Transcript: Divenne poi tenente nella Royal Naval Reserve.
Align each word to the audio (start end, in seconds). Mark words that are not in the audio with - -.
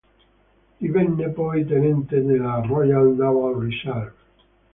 Divenne 0.77 1.29
poi 1.29 1.63
tenente 1.63 2.21
nella 2.21 2.59
Royal 2.65 3.13
Naval 3.15 3.53
Reserve. 3.53 4.15